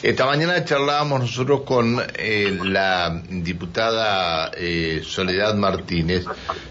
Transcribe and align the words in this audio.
Esta 0.00 0.26
mañana 0.26 0.64
charlábamos 0.64 1.20
nosotros 1.22 1.62
con 1.62 2.00
eh, 2.14 2.56
la 2.62 3.20
diputada 3.28 4.52
eh, 4.56 5.02
Soledad 5.04 5.56
Martínez 5.56 6.24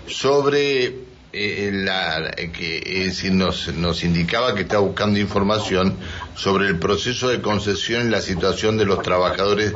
sobre 0.07 0.95
eh, 1.33 1.71
la 1.73 2.31
que 2.53 3.11
nos, 3.31 4.03
indicaba 4.05 4.55
que 4.55 4.61
está 4.61 4.77
buscando 4.77 5.19
información 5.19 5.97
sobre 6.35 6.67
el 6.67 6.79
proceso 6.79 7.27
de 7.27 7.41
concesión 7.41 8.07
y 8.07 8.11
la 8.11 8.21
situación 8.21 8.77
de 8.77 8.85
los 8.85 9.01
trabajadores 9.01 9.73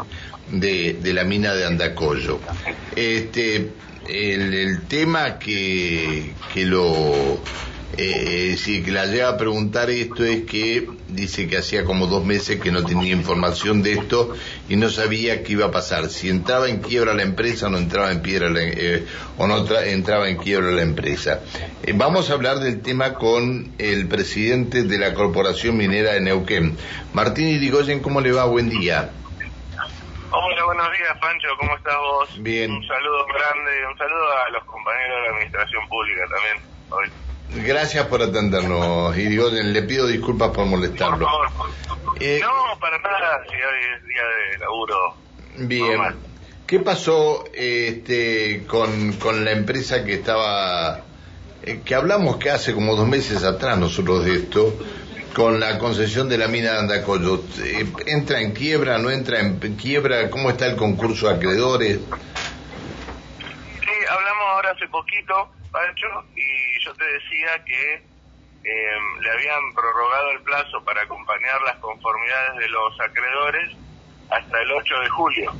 de, 0.50 0.94
de 1.02 1.14
la 1.14 1.26
mina 1.26 1.54
de 1.54 1.66
Andacollo. 1.66 2.40
Este, 2.96 3.74
el, 4.08 4.54
el 4.54 4.82
tema 4.84 5.38
que, 5.38 6.34
que 6.54 6.66
lo 6.66 7.42
eh, 7.98 8.56
que 8.86 8.92
la 8.92 9.06
lleva 9.06 9.30
a 9.30 9.38
preguntar 9.38 9.90
esto 9.90 10.24
es 10.24 10.44
que 10.44 10.88
dice 11.08 11.48
que 11.48 11.58
hacía 11.58 11.84
como 11.84 12.08
dos 12.08 12.26
meses 12.26 12.60
que 12.60 12.72
no 12.72 12.86
tenía 12.86 13.12
información 13.14 13.84
de 13.84 13.94
esto 13.94 14.34
y 14.70 14.76
no 14.76 14.90
sabía 14.90 15.44
qué 15.44 15.54
iba 15.54 15.68
a 15.68 15.72
pasar, 15.72 16.10
si 16.10 16.30
entraba 16.30 16.70
en 16.70 16.82
quiebra 16.82 17.14
la 17.14 17.24
empresa 17.24 17.68
o 17.68 17.70
no 17.70 17.78
entraba 17.78 18.12
en 18.12 18.22
piedra 18.22 18.50
eh, 18.56 19.06
o 19.38 19.48
no 19.48 19.66
entraba 19.84 20.30
en 20.30 20.38
quiebra 20.38 20.72
la 20.72 20.82
empresa. 20.82 21.42
Eh, 21.84 21.94
vamos 21.96 22.30
a 22.30 22.34
hablar 22.34 22.60
del 22.60 22.82
tema 22.82 23.14
con 23.14 23.74
el 23.78 24.08
presidente 24.08 24.84
de 24.84 24.98
la 24.98 25.14
Corporación 25.14 25.78
Minera 25.78 26.14
de 26.14 26.22
Neuquén. 26.22 26.78
Martín 27.14 27.48
Irigoyen, 27.48 28.00
¿cómo 28.00 28.22
le 28.22 28.32
va? 28.32 28.46
Buen 28.46 28.70
día. 28.70 29.12
Hola, 30.34 30.64
buenos 30.64 30.88
días, 30.98 31.18
Pancho, 31.20 31.48
¿cómo 31.60 31.76
estás 31.76 31.98
vos? 31.98 32.42
Bien. 32.42 32.72
Un 32.72 32.88
saludo 32.88 33.26
grande, 33.26 33.86
un 33.86 33.98
saludo 33.98 34.32
a 34.48 34.50
los 34.52 34.64
compañeros 34.64 35.18
de 35.18 35.24
la 35.24 35.30
Administración 35.30 35.90
Pública 35.90 36.22
también. 36.30 36.58
Hoy. 36.90 37.31
Gracias 37.56 38.06
por 38.08 38.22
atendernos, 38.22 39.18
Irigoyen. 39.18 39.74
Le 39.74 39.84
pido 39.84 40.08
disculpas 40.08 40.52
por 40.52 40.66
molestarlo. 40.66 41.28
Por 41.28 41.52
favor. 41.52 41.70
Eh, 42.20 42.40
no, 42.42 42.80
para 42.80 42.98
nada, 43.00 43.44
si 43.50 43.56
hoy 43.56 43.80
es 43.96 44.08
día 44.08 44.24
de 44.24 44.58
laburo. 44.60 45.16
Bien. 45.58 45.88
normal. 45.88 46.16
¿Qué 46.72 46.80
pasó 46.80 47.44
este, 47.54 48.64
con, 48.66 49.14
con 49.14 49.44
la 49.44 49.52
empresa 49.52 50.06
que 50.06 50.14
estaba, 50.14 51.02
eh, 51.64 51.82
que 51.84 51.96
hablamos 51.96 52.38
que 52.38 52.50
hace 52.50 52.74
como 52.74 52.96
dos 52.96 53.08
meses 53.08 53.44
atrás 53.44 53.78
nosotros 53.78 54.24
de 54.24 54.36
esto, 54.36 54.74
con 55.36 55.60
la 55.60 55.78
concesión 55.80 56.30
de 56.30 56.38
la 56.38 56.48
mina 56.48 56.72
de 56.72 56.80
Andacollo? 56.80 57.44
Eh, 57.62 57.86
¿Entra 58.06 58.40
en 58.40 58.54
quiebra, 58.54 58.98
no 59.00 59.12
entra 59.12 59.42
en 59.42 59.60
quiebra? 59.76 60.30
¿Cómo 60.30 60.50
está 60.50 60.68
el 60.68 60.78
concurso 60.78 61.28
de 61.28 61.36
acreedores? 61.36 61.98
Sí, 61.98 63.92
hablamos 64.10 64.44
ahora 64.54 64.72
hace 64.72 64.88
poquito, 64.88 65.50
Pancho, 65.72 66.08
y 66.38 66.61
yo 66.84 66.94
te 66.96 67.06
decía 67.06 67.64
que 67.66 67.94
eh, 68.64 68.98
le 69.22 69.32
habían 69.32 69.74
prorrogado 69.74 70.32
el 70.32 70.42
plazo 70.42 70.84
para 70.84 71.02
acompañar 71.04 71.62
las 71.64 71.78
conformidades 71.78 72.58
de 72.60 72.70
los 72.70 73.00
acreedores 73.00 73.72
hasta 74.30 74.62
el 74.62 74.72
8 74.72 75.00
de 75.00 75.10
julio. 75.10 75.54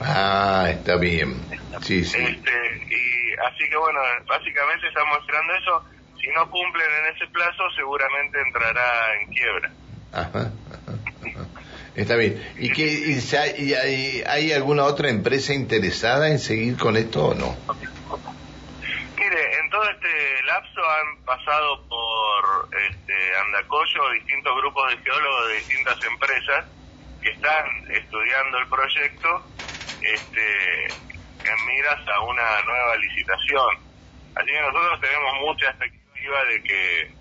Ah, 0.00 0.66
está 0.70 0.96
bien. 0.96 1.40
Sí, 1.82 2.04
sí. 2.04 2.18
Este, 2.18 2.50
y 2.88 3.32
así 3.46 3.68
que 3.68 3.76
bueno, 3.76 4.00
básicamente 4.26 4.88
estamos 4.88 5.18
esperando 5.20 5.54
eso. 5.54 5.84
Si 6.20 6.28
no 6.28 6.50
cumplen 6.50 6.86
en 7.00 7.14
ese 7.14 7.26
plazo, 7.28 7.70
seguramente 7.76 8.40
entrará 8.40 9.20
en 9.20 9.32
quiebra. 9.32 9.70
Ajá, 10.12 10.50
ajá, 10.70 10.92
ajá. 11.20 11.46
Está 11.94 12.16
bien. 12.16 12.42
¿Y, 12.58 12.70
qué, 12.70 12.86
y 12.86 13.62
y 13.62 13.74
hay, 13.74 14.22
hay 14.26 14.52
alguna 14.52 14.84
otra 14.84 15.10
empresa 15.10 15.54
interesada 15.54 16.28
en 16.28 16.38
seguir 16.38 16.76
con 16.76 16.96
esto 16.96 17.26
o 17.26 17.34
no? 17.34 17.56
Mire, 19.16 19.58
en 19.60 19.70
todo 19.70 19.88
este 19.88 20.42
lapso 20.46 20.73
han 20.90 21.24
pasado 21.24 21.88
por 21.88 22.68
este, 22.78 23.36
Andacollo 23.46 24.10
distintos 24.10 24.56
grupos 24.56 24.90
de 24.90 24.98
geólogos 24.98 25.48
de 25.48 25.54
distintas 25.54 26.04
empresas 26.04 26.64
que 27.20 27.30
están 27.30 27.66
estudiando 27.90 28.58
el 28.58 28.68
proyecto 28.68 29.42
este, 30.00 30.86
en 30.86 31.66
miras 31.66 32.08
a 32.08 32.20
una 32.20 32.62
nueva 32.62 32.96
licitación. 32.96 33.78
Así 34.34 34.46
que 34.46 34.60
nosotros 34.60 35.00
tenemos 35.00 35.34
mucha 35.40 35.70
expectativa 35.70 36.44
de 36.44 36.62
que 36.62 37.14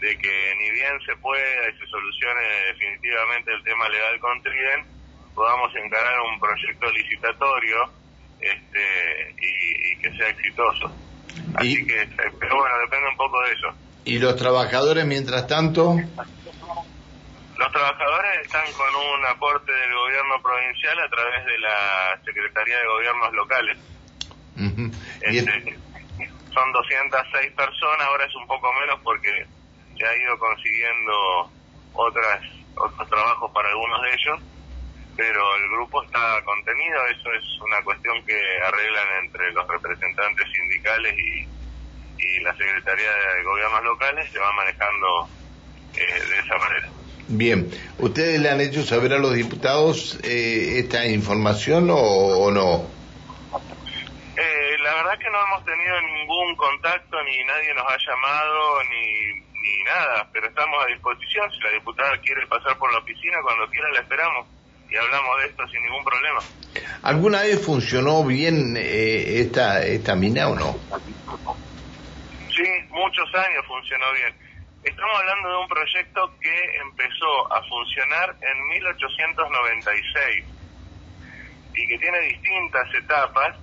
de 0.00 0.16
que 0.16 0.54
ni 0.58 0.70
bien 0.70 0.98
se 1.04 1.14
pueda 1.16 1.68
y 1.68 1.78
se 1.78 1.86
solucione 1.86 2.42
definitivamente 2.72 3.52
el 3.52 3.62
tema 3.64 3.86
legal 3.90 4.18
con 4.20 4.42
Triden, 4.42 4.86
podamos 5.34 5.76
encarar 5.76 6.20
un 6.22 6.40
proyecto 6.40 6.90
licitatorio 6.90 7.92
este, 8.40 9.34
y 9.38 9.96
que 9.98 10.10
sea 10.16 10.30
exitoso. 10.30 11.09
Así 11.56 11.72
Y- 11.72 11.86
que, 11.86 12.02
eh, 12.02 12.08
pero 12.38 12.56
bueno, 12.56 12.78
depende 12.78 13.08
un 13.08 13.16
poco 13.16 13.40
de 13.42 13.52
eso. 13.52 13.68
¿Y 14.04 14.18
los 14.18 14.36
trabajadores, 14.36 15.04
mientras 15.04 15.46
tanto? 15.46 15.94
Los 17.58 17.72
trabajadores 17.72 18.30
están 18.44 18.72
con 18.72 18.88
un 18.96 19.26
aporte 19.26 19.70
del 19.70 19.94
gobierno 19.94 20.40
provincial 20.42 20.98
a 20.98 21.08
través 21.10 21.44
de 21.44 21.58
la 21.58 22.18
Secretaría 22.24 22.78
de 22.78 22.86
Gobiernos 22.86 23.32
Locales. 23.34 23.76
Y 24.56 25.38
es- 25.38 25.46
Este, 25.46 25.78
son 26.54 26.72
206 26.72 27.52
personas, 27.52 28.06
ahora 28.08 28.24
es 28.24 28.34
un 28.34 28.46
poco 28.46 28.72
menos 28.80 28.98
porque 29.04 29.46
se 29.98 30.06
ha 30.06 30.16
ido 30.16 30.38
consiguiendo 30.38 31.50
otras 31.92 32.40
otros 32.76 33.08
trabajos 33.10 33.50
para 33.52 33.68
algunos 33.68 34.00
de 34.02 34.08
ellos, 34.08 34.40
pero 35.16 35.56
el 35.56 35.68
grupo 35.70 36.02
está 36.04 36.42
contenido, 36.44 37.06
eso 37.06 37.32
es 37.32 37.60
una 37.60 37.82
cuestión 37.82 38.24
que 38.24 38.38
arreglan 38.66 39.24
entre 39.24 39.52
los 39.52 39.66
representantes 39.68 40.46
sindicales 40.52 41.14
y, 41.18 41.48
y 42.18 42.40
la 42.40 42.54
Secretaría 42.56 43.10
de 43.12 43.42
Gobiernos 43.44 43.84
Locales, 43.84 44.30
se 44.30 44.38
va 44.38 44.52
manejando 44.52 45.28
eh, 45.96 46.28
de 46.28 46.38
esa 46.38 46.56
manera. 46.58 46.88
Bien, 47.28 47.70
¿ustedes 47.98 48.40
le 48.40 48.50
han 48.50 48.60
hecho 48.60 48.82
saber 48.82 49.12
a 49.12 49.18
los 49.18 49.34
diputados 49.34 50.18
eh, 50.24 50.78
esta 50.78 51.06
información 51.06 51.90
o, 51.90 51.96
o 51.96 52.50
no? 52.50 52.86
Eh, 54.36 54.76
la 54.82 54.94
verdad 54.94 55.18
que 55.18 55.30
no 55.30 55.38
hemos 55.46 55.64
tenido 55.64 56.00
ningún 56.00 56.56
contacto, 56.56 57.22
ni 57.22 57.44
nadie 57.44 57.74
nos 57.74 57.86
ha 57.86 57.96
llamado, 57.98 58.82
ni, 58.84 59.40
ni 59.60 59.82
nada, 59.84 60.28
pero 60.32 60.48
estamos 60.48 60.82
a 60.82 60.86
disposición. 60.86 61.50
Si 61.52 61.60
la 61.60 61.70
diputada 61.70 62.16
quiere 62.18 62.46
pasar 62.46 62.76
por 62.78 62.92
la 62.92 62.98
oficina, 62.98 63.36
cuando 63.42 63.68
quiera 63.68 63.90
la 63.90 64.00
esperamos 64.00 64.46
y 64.90 64.96
hablamos 64.96 65.40
de 65.40 65.46
esto 65.46 65.68
sin 65.68 65.82
ningún 65.82 66.04
problema. 66.04 66.40
¿Alguna 67.02 67.42
vez 67.42 67.64
funcionó 67.64 68.24
bien 68.24 68.76
eh, 68.76 69.40
esta, 69.40 69.84
esta 69.84 70.14
mina 70.14 70.48
o 70.48 70.54
no? 70.54 70.76
Sí, 72.54 72.68
muchos 72.90 73.34
años 73.34 73.64
funcionó 73.66 74.12
bien. 74.12 74.34
Estamos 74.82 75.18
hablando 75.18 75.48
de 75.50 75.56
un 75.58 75.68
proyecto 75.68 76.34
que 76.40 76.56
empezó 76.80 77.52
a 77.52 77.62
funcionar 77.68 78.34
en 78.40 78.68
1896 78.68 80.44
y 81.74 81.86
que 81.86 81.98
tiene 81.98 82.20
distintas 82.20 82.94
etapas. 82.94 83.56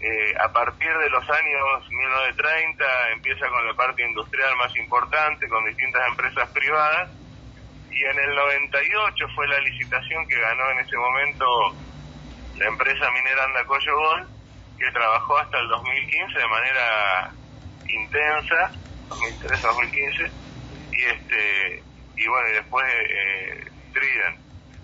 Eh, 0.00 0.34
a 0.40 0.52
partir 0.52 0.88
de 0.88 1.10
los 1.10 1.22
años 1.30 1.88
1930 1.88 3.10
empieza 3.12 3.48
con 3.48 3.66
la 3.66 3.74
parte 3.74 4.04
industrial 4.04 4.56
más 4.56 4.74
importante, 4.76 5.48
con 5.48 5.64
distintas 5.64 6.02
empresas 6.08 6.48
privadas, 6.50 7.10
y 7.92 8.04
en 8.04 8.18
el 8.18 8.34
98 8.34 9.28
fue 9.34 9.46
la 9.48 9.60
licitación 9.60 10.26
que 10.26 10.40
ganó 10.40 10.70
en 10.70 10.78
ese 10.78 10.96
momento 10.96 11.46
la 12.56 12.66
empresa 12.66 13.10
minera 13.10 13.44
Andacollo 13.44 13.96
Gold, 13.96 14.28
que 14.78 14.90
trabajó 14.90 15.38
hasta 15.38 15.58
el 15.58 15.68
2015 15.68 16.38
de 16.38 16.48
manera 16.48 17.30
intensa, 17.88 18.70
2013-2015, 19.08 20.30
y 20.92 21.04
este 21.04 21.82
y 22.16 22.26
bueno, 22.28 22.48
y 22.48 22.52
después 22.52 22.86
eh, 23.08 23.70
Trident. 23.92 24.40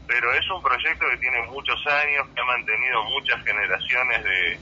Pero 0.07 0.33
es 0.33 0.51
un 0.51 0.63
proyecto 0.63 1.05
que 1.11 1.19
tiene 1.19 1.43
muchos 1.49 1.87
años, 1.87 2.27
que 2.35 2.41
ha 2.41 2.45
mantenido 2.45 3.05
muchas 3.05 3.45
generaciones 3.45 4.25
de, 4.25 4.59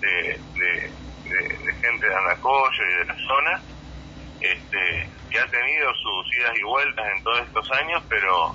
de, 0.00 0.40
de, 0.54 1.74
gente 1.80 2.06
de 2.06 2.14
Andacollo 2.14 2.84
y 2.84 2.94
de 2.98 3.04
la 3.06 3.16
zona, 3.26 3.62
este, 4.40 5.08
que 5.34 5.40
ha 5.40 5.46
tenido 5.48 5.92
sus 5.96 6.32
idas 6.36 6.56
y 6.56 6.62
vueltas 6.62 7.04
en 7.16 7.24
todos 7.24 7.40
estos 7.40 7.72
años, 7.72 8.00
pero 8.08 8.54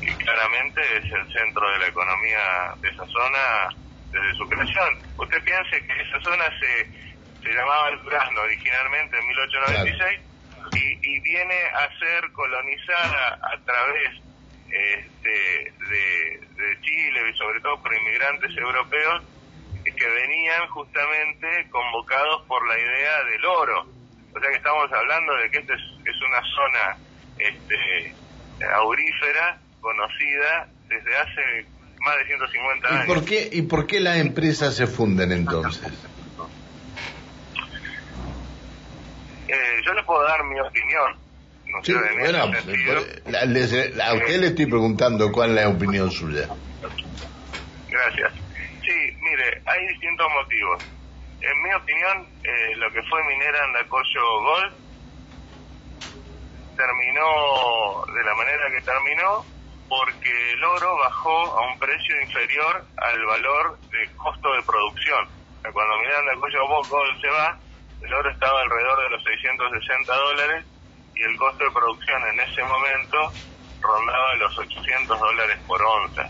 que 0.00 0.16
claramente 0.16 0.80
es 0.96 1.04
el 1.04 1.32
centro 1.34 1.70
de 1.70 1.78
la 1.80 1.86
economía 1.88 2.74
de 2.80 2.88
esa 2.88 3.04
zona 3.08 3.68
desde 4.10 4.34
su 4.38 4.48
creación. 4.48 5.02
Usted 5.18 5.44
piense 5.44 5.86
que 5.86 6.00
esa 6.00 6.18
zona 6.22 6.44
se, 6.58 7.42
se 7.42 7.52
llamaba 7.52 7.90
el 7.90 8.00
Durazno 8.00 8.40
originalmente 8.40 9.18
en 9.18 9.26
1896 9.26 10.20
y, 10.72 11.08
y 11.10 11.20
viene 11.20 11.62
a 11.74 11.98
ser 11.98 12.32
colonizada 12.32 13.38
a 13.42 13.58
través 13.66 14.22
este, 14.70 15.72
de, 15.90 16.40
de 16.56 16.80
Chile 16.80 17.20
y 17.28 17.36
sobre 17.36 17.60
todo 17.60 17.82
por 17.82 17.94
inmigrantes 17.94 18.56
europeos 18.56 19.24
que 19.84 20.08
venían 20.08 20.68
justamente 20.68 21.68
convocados 21.68 22.46
por 22.46 22.66
la 22.66 22.78
idea 22.78 23.24
del 23.24 23.44
oro. 23.44 23.97
O 24.38 24.40
sea 24.40 24.50
que 24.50 24.56
estamos 24.56 24.92
hablando 24.92 25.34
de 25.34 25.50
que 25.50 25.58
esta 25.58 25.74
es, 25.74 25.80
es 25.80 26.22
una 26.22 26.40
zona 26.54 26.96
este, 27.38 28.14
aurífera 28.72 29.58
conocida 29.80 30.68
desde 30.88 31.16
hace 31.16 31.66
más 31.98 32.18
de 32.18 32.24
150 32.26 32.88
¿Y 32.88 32.94
años. 32.94 33.06
por 33.06 33.24
qué, 33.24 33.48
y 33.50 33.62
por 33.62 33.86
qué 33.88 33.98
las 33.98 34.18
empresas 34.18 34.76
se 34.76 34.86
funden 34.86 35.32
entonces? 35.32 35.92
Eh, 39.50 39.80
yo 39.82 39.94
le 39.94 40.02
puedo 40.02 40.22
dar 40.24 40.44
mi 40.44 40.60
opinión. 40.60 41.16
¿no? 41.72 41.82
Sí, 41.82 41.94
bueno, 42.18 42.42
a 42.42 44.14
usted 44.14 44.40
le 44.40 44.46
estoy 44.48 44.66
preguntando 44.66 45.32
cuál 45.32 45.56
es 45.56 45.64
la 45.64 45.68
opinión 45.70 46.10
suya. 46.10 46.46
Gracias. 47.88 48.32
Sí, 48.84 49.16
mire, 49.22 49.62
hay 49.64 49.88
distintos 49.88 50.26
motivos. 50.34 50.84
En 51.40 51.62
mi 51.62 51.72
opinión, 51.72 52.26
eh, 52.42 52.76
lo 52.76 52.90
que 52.92 53.02
fue 53.04 53.22
Minera 53.24 53.64
Andacollo 53.64 54.42
Gold 54.42 54.72
terminó 56.76 58.04
de 58.14 58.24
la 58.24 58.34
manera 58.34 58.70
que 58.70 58.80
terminó 58.82 59.44
porque 59.88 60.52
el 60.52 60.64
oro 60.64 60.96
bajó 60.98 61.58
a 61.58 61.72
un 61.72 61.78
precio 61.78 62.20
inferior 62.22 62.84
al 62.96 63.24
valor 63.24 63.78
de 63.90 64.10
costo 64.16 64.52
de 64.52 64.62
producción. 64.62 65.28
Cuando 65.72 65.98
Minera 65.98 66.18
Andacollo 66.18 66.66
Gold 66.66 67.20
se 67.20 67.28
va, 67.28 67.58
el 68.00 68.14
oro 68.14 68.30
estaba 68.30 68.60
alrededor 68.60 69.02
de 69.02 69.10
los 69.10 69.24
660 69.24 70.14
dólares 70.14 70.64
y 71.14 71.22
el 71.22 71.36
costo 71.36 71.64
de 71.64 71.70
producción 71.70 72.22
en 72.28 72.40
ese 72.40 72.62
momento 72.62 73.32
rondaba 73.80 74.34
los 74.36 74.58
800 74.58 75.18
dólares 75.18 75.58
por 75.66 75.82
onza. 75.82 76.22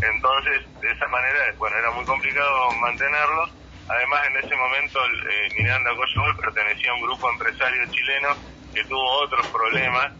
Entonces, 0.00 0.80
de 0.80 0.90
esa 0.92 1.08
manera, 1.08 1.38
bueno, 1.58 1.76
era 1.76 1.90
muy 1.90 2.04
complicado 2.04 2.70
mantenerlo. 2.72 3.48
Además, 3.88 4.20
en 4.26 4.44
ese 4.44 4.54
momento, 4.54 5.00
eh, 5.04 5.48
Miranda 5.56 5.90
Coyol 5.96 6.36
pertenecía 6.36 6.90
a 6.90 6.94
un 6.94 7.02
grupo 7.02 7.30
empresario 7.30 7.86
chileno 7.90 8.28
que 8.74 8.84
tuvo 8.84 9.10
otros 9.24 9.46
problemas 9.48 10.12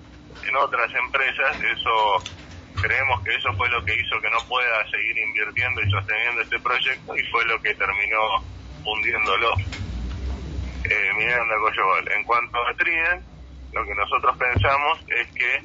en 0.46 0.56
otras 0.56 0.90
empresas. 0.94 1.56
Eso, 1.60 2.24
creemos 2.80 3.22
que 3.24 3.34
eso 3.34 3.52
fue 3.54 3.68
lo 3.68 3.84
que 3.84 3.94
hizo 3.94 4.20
que 4.20 4.30
no 4.30 4.38
pueda 4.48 4.88
seguir 4.90 5.18
invirtiendo 5.18 5.82
y 5.82 5.90
sosteniendo 5.90 6.40
este 6.42 6.58
proyecto 6.60 7.16
y 7.16 7.22
fue 7.24 7.44
lo 7.44 7.60
que 7.60 7.74
terminó 7.74 8.42
hundiéndolo. 8.84 9.52
Eh, 10.84 11.12
Miranda 11.16 11.54
Coyol. 11.58 12.10
En 12.12 12.24
cuanto 12.24 12.58
a 12.66 12.72
Trident, 12.74 13.22
lo 13.72 13.84
que 13.84 13.94
nosotros 13.94 14.36
pensamos 14.38 14.98
es 15.08 15.26
que 15.34 15.56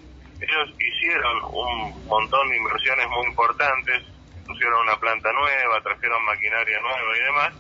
ellos 0.42 0.76
hicieron 0.78 1.44
un 1.46 2.06
montón 2.08 2.50
de 2.50 2.58
inversiones 2.58 3.08
muy 3.08 3.28
importantes, 3.28 4.04
pusieron 4.46 4.82
una 4.82 4.98
planta 4.98 5.32
nueva, 5.32 5.82
trajeron 5.82 6.26
maquinaria 6.26 6.82
nueva 6.82 7.18
y 7.18 7.24
demás, 7.24 7.54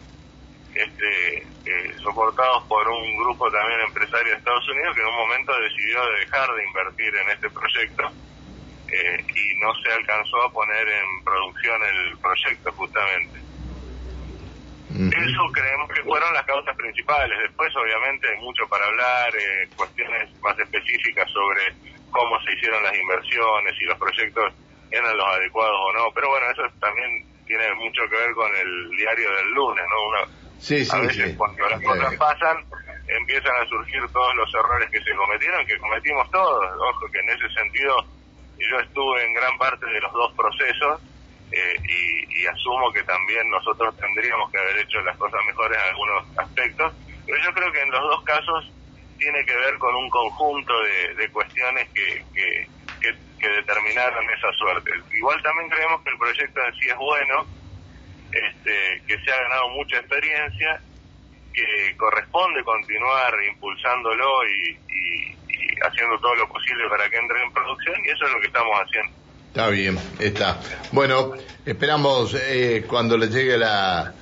este, 0.75 1.37
eh, 1.65 1.95
soportados 2.01 2.63
por 2.63 2.87
un 2.87 3.17
grupo 3.17 3.49
también 3.51 3.81
empresario 3.81 4.31
de 4.31 4.37
Estados 4.37 4.67
Unidos 4.69 4.95
que 4.95 5.01
en 5.01 5.07
un 5.07 5.15
momento 5.15 5.53
decidió 5.59 6.05
dejar 6.19 6.53
de 6.53 6.65
invertir 6.65 7.15
en 7.15 7.29
este 7.29 7.49
proyecto 7.49 8.11
eh, 8.91 9.25
y 9.35 9.59
no 9.59 9.73
se 9.81 9.91
alcanzó 9.91 10.41
a 10.43 10.51
poner 10.51 10.87
en 10.87 11.23
producción 11.23 11.81
el 11.83 12.17
proyecto 12.17 12.71
justamente. 12.73 13.43
Eso 14.93 15.41
creemos 15.51 15.89
que 15.89 16.03
fueron 16.03 16.31
las 16.35 16.45
causas 16.45 16.75
principales. 16.77 17.39
Después, 17.39 17.75
obviamente, 17.75 18.29
hay 18.29 18.39
mucho 18.41 18.67
para 18.67 18.85
hablar, 18.85 19.35
eh, 19.35 19.67
cuestiones 19.75 20.29
más 20.41 20.57
específicas 20.59 21.27
sobre 21.31 21.73
cómo 22.11 22.39
se 22.43 22.53
hicieron 22.53 22.83
las 22.83 22.95
inversiones, 22.95 23.73
y 23.81 23.85
los 23.85 23.97
proyectos 23.97 24.53
eran 24.91 25.17
los 25.17 25.27
adecuados 25.27 25.79
o 25.79 25.93
no. 25.93 26.11
Pero 26.13 26.29
bueno, 26.29 26.45
eso 26.51 26.61
también 26.79 27.25
tiene 27.47 27.73
mucho 27.73 28.03
que 28.07 28.15
ver 28.15 28.33
con 28.33 28.55
el 28.55 28.89
diario 28.91 29.31
del 29.31 29.49
lunes, 29.53 29.83
¿no? 29.89 30.07
Una, 30.09 30.42
sí, 30.63 30.85
sí, 30.85 30.95
a 30.95 31.01
veces 31.01 31.35
cuando 31.37 31.67
las 31.69 31.81
cosas 31.81 32.15
pasan 32.15 32.57
empiezan 33.07 33.55
a 33.55 33.65
surgir 33.67 34.01
todos 34.11 34.35
los 34.35 34.53
errores 34.53 34.89
que 34.89 35.03
se 35.03 35.13
cometieron, 35.15 35.65
que 35.65 35.77
cometimos 35.77 36.29
todos. 36.31 36.65
Ojo, 36.79 37.11
que 37.11 37.19
en 37.19 37.29
ese 37.29 37.49
sentido 37.49 38.05
yo 38.57 38.79
estuve 38.79 39.25
en 39.25 39.33
gran 39.33 39.57
parte 39.57 39.85
de 39.85 39.99
los 39.99 40.13
dos 40.13 40.33
procesos 40.33 41.01
eh, 41.51 41.75
y, 41.83 42.45
asumo 42.47 42.91
que 42.91 43.03
también 43.03 43.49
nosotros 43.49 43.95
tendríamos 43.97 44.51
que 44.51 44.57
haber 44.57 44.79
hecho 44.79 44.99
las 45.01 45.15
cosas 45.17 45.39
mejores 45.45 45.77
en 45.77 45.89
algunos 45.89 46.37
aspectos. 46.37 46.93
Pero 47.25 47.37
yo 47.41 47.53
creo 47.53 47.71
que 47.71 47.81
en 47.81 47.91
los 47.91 48.01
dos 48.01 48.23
casos 48.23 48.71
tiene 49.17 49.45
que 49.45 49.55
ver 49.55 49.77
con 49.77 49.95
un 49.95 50.09
conjunto 50.09 50.73
de, 51.17 51.29
cuestiones 51.29 51.87
que, 51.89 52.23
que, 52.33 52.67
determinaron 53.43 54.23
esa 54.29 54.51
suerte. 54.53 54.91
Igual 55.11 55.41
también 55.43 55.69
creemos 55.69 56.01
que 56.01 56.11
el 56.11 56.17
proyecto 56.17 56.61
en 56.65 56.73
sí 56.75 56.87
es 56.87 56.95
bueno, 56.95 57.45
este, 58.33 59.01
que 59.07 59.23
se 59.23 59.31
ha 59.31 59.41
ganado 59.43 59.69
mucha 59.69 59.97
experiencia, 59.97 60.81
que 61.53 61.95
corresponde 61.97 62.63
continuar 62.63 63.33
impulsándolo 63.49 64.25
y, 64.47 64.77
haciendo 65.85 66.17
todo 66.19 66.35
lo 66.35 66.47
posible 66.47 66.87
para 66.89 67.09
que 67.09 67.17
entre 67.17 67.43
en 67.43 67.51
producción 67.51 67.95
y 68.05 68.09
eso 68.09 68.25
es 68.25 68.31
lo 68.31 68.39
que 68.39 68.47
estamos 68.47 68.79
haciendo. 68.79 69.11
Está 69.49 69.69
bien, 69.69 69.99
está. 70.19 70.59
Bueno, 70.91 71.33
esperamos 71.65 72.35
eh, 72.35 72.85
cuando 72.87 73.17
le 73.17 73.27
llegue 73.27 73.57
la, 73.57 74.13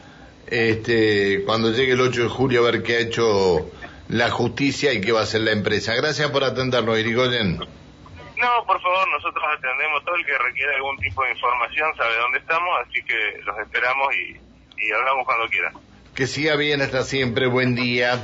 este, 0.48 1.44
cuando 1.46 1.72
llegue 1.72 1.94
el 1.94 2.02
8 2.02 2.24
de 2.24 2.30
julio 2.30 2.62
a 2.62 2.72
ver 2.72 2.84
qué 2.84 2.98
ha 2.98 3.00
hecho 3.00 3.72
la 4.10 4.30
justicia 4.30 4.94
y 4.94 5.02
qué 5.02 5.12
va 5.12 5.22
a 5.22 5.24
hacer 5.24 5.42
la 5.42 5.52
empresa. 5.52 5.96
Gracias 5.96 6.30
por 6.32 6.44
atendernos, 6.44 7.00
Irigoyen. 7.00 7.60
No, 8.42 8.66
por 8.66 8.82
favor, 8.82 9.08
nosotros 9.10 9.44
atendemos 9.56 10.04
todo 10.04 10.16
el 10.16 10.26
que 10.26 10.36
requiera 10.36 10.76
algún 10.76 10.98
tipo 10.98 11.24
de 11.24 11.32
información, 11.32 11.96
sabe 11.96 12.18
dónde 12.18 12.40
estamos, 12.40 12.70
así 12.82 13.04
que 13.04 13.40
los 13.46 13.58
esperamos 13.60 14.08
y, 14.16 14.32
y 14.84 14.92
hablamos 14.92 15.26
cuando 15.26 15.48
quiera. 15.48 15.72
Que 16.16 16.26
siga 16.26 16.56
bien 16.56 16.82
hasta 16.82 17.04
siempre, 17.04 17.46
buen 17.46 17.76
día. 17.76 18.20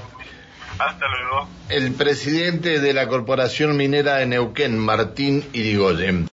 Hasta 0.79 1.07
luego. 1.07 1.47
El 1.69 1.93
presidente 1.93 2.79
de 2.79 2.93
la 2.93 3.07
Corporación 3.07 3.77
Minera 3.77 4.15
de 4.15 4.25
Neuquén, 4.25 4.77
Martín 4.79 5.47
Irigoyen. 5.53 6.25